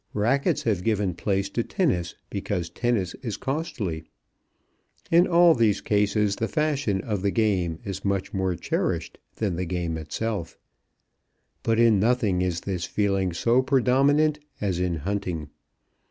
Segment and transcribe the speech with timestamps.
[0.15, 4.03] Racquets have given place to tennis because tennis is costly.
[5.11, 9.65] In all these cases the fashion of the game is much more cherished than the
[9.65, 10.57] game itself.
[11.61, 15.51] But in nothing is this feeling so predominant as in hunting.